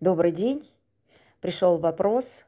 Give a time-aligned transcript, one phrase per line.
[0.00, 0.68] Добрый день.
[1.40, 2.46] Пришел вопрос.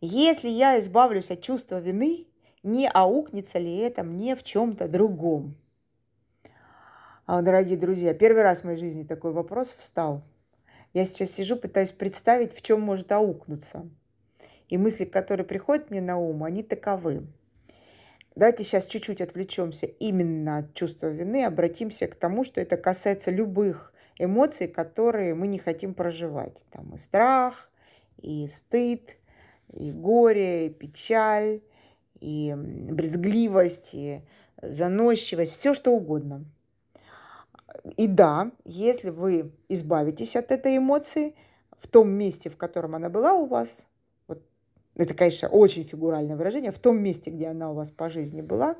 [0.00, 2.28] Если я избавлюсь от чувства вины,
[2.62, 5.56] не аукнется ли это мне в чем-то другом?
[7.26, 10.22] А, дорогие друзья, первый раз в моей жизни такой вопрос встал.
[10.94, 13.90] Я сейчас сижу, пытаюсь представить, в чем может аукнуться.
[14.68, 17.26] И мысли, которые приходят мне на ум, они таковы.
[18.36, 23.92] Давайте сейчас чуть-чуть отвлечемся именно от чувства вины, обратимся к тому, что это касается любых
[24.18, 26.64] эмоций, которые мы не хотим проживать.
[26.70, 27.70] Там и страх,
[28.20, 29.16] и стыд,
[29.72, 31.60] и горе, и печаль,
[32.20, 34.22] и брезгливость, и
[34.60, 36.44] заносчивость, все что угодно.
[37.96, 41.34] И да, если вы избавитесь от этой эмоции
[41.76, 43.86] в том месте, в котором она была у вас,
[44.98, 48.76] это, конечно, очень фигуральное выражение, в том месте, где она у вас по жизни была,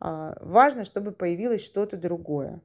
[0.00, 2.60] а, важно, чтобы появилось что-то другое.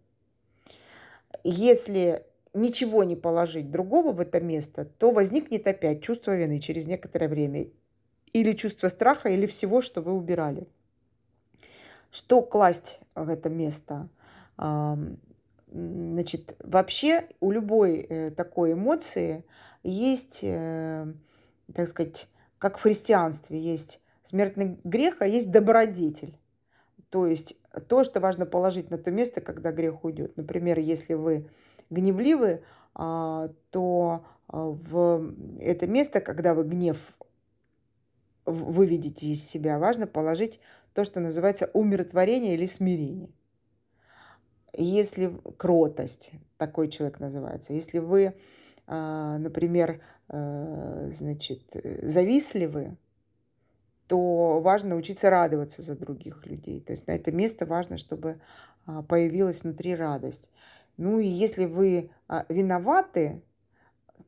[1.47, 7.27] Если ничего не положить другого в это место, то возникнет опять чувство вины через некоторое
[7.27, 7.67] время.
[8.33, 10.67] Или чувство страха, или всего, что вы убирали.
[12.09, 14.09] Что класть в это место?
[14.57, 19.43] Значит, вообще у любой э, такой эмоции
[19.83, 21.05] есть, э,
[21.75, 22.27] так сказать,
[22.57, 26.35] как в христианстве есть смертный грех, а есть добродетель.
[27.15, 27.55] То есть
[27.87, 30.35] то, что важно положить на то место, когда грех уйдет.
[30.35, 31.49] Например, если вы
[31.89, 32.61] гневливы,
[32.93, 37.17] а, то а, в это место, когда вы гнев
[38.45, 40.59] выведете из себя, важно положить
[40.93, 43.29] то, что называется умиротворение или смирение.
[44.73, 48.35] Если кротость, такой человек называется, если вы
[48.87, 51.61] а, например, э, значит,
[52.01, 52.97] завистливы,
[54.07, 56.79] то важно учиться радоваться за других людей.
[56.81, 58.39] То есть на это место важно, чтобы
[58.85, 60.49] а, появилась внутри радость.
[60.97, 63.41] Ну и если вы а, виноваты,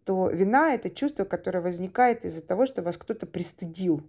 [0.04, 4.02] то вина– это чувство, которое возникает из-за того, что вас кто-то пристыдил.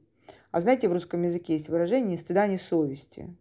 [0.51, 3.35] А знаете, в русском языке есть выражение «ни стыда, ни совести».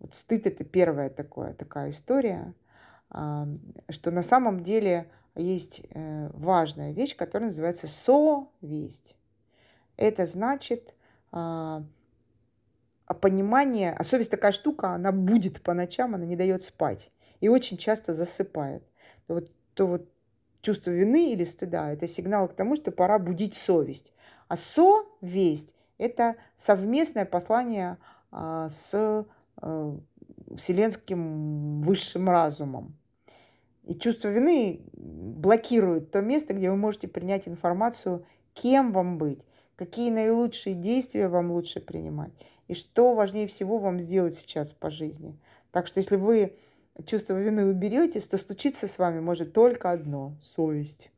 [0.00, 2.54] Вот стыд– это первая такое, такая история,
[3.10, 9.14] что на самом деле есть э, важная вещь, которая называется совесть.
[9.96, 10.94] Это значит
[11.36, 11.82] а,
[13.20, 17.76] понимание, а совесть такая штука, она будет по ночам, она не дает спать и очень
[17.76, 18.84] часто засыпает.
[19.26, 20.08] Вот, то вот
[20.62, 24.12] чувство вины или стыда– это сигнал к тому, что пора будить совесть.
[24.46, 27.98] А совесть– это совместное послание
[28.30, 29.98] а, с а,
[30.56, 32.96] вселенским высшим разумом.
[33.82, 38.24] И чувство вины блокирует то место, где вы можете принять информацию,
[38.54, 39.40] кем вам быть,
[39.76, 42.32] какие наилучшие действия вам лучше принимать,
[42.68, 45.38] и что важнее всего вам сделать сейчас по жизни.
[45.70, 46.56] Так что если вы
[47.06, 51.10] чувство вины уберете, то случиться с вами может только одно– совесть.